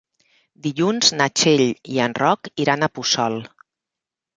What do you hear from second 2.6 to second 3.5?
iran a Puçol.